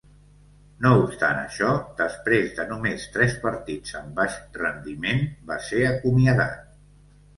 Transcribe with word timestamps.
No 0.85 0.93
obstant 1.01 1.41
això, 1.41 1.73
després 1.99 2.49
de 2.61 2.65
només 2.71 3.05
tres 3.17 3.37
partits 3.45 3.95
amb 4.03 4.17
baix 4.21 4.39
rendiment, 4.59 5.23
va 5.53 5.63
ser 5.71 5.85
acomiadat. 5.95 6.65